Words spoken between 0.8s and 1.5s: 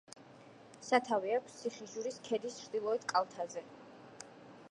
სათავე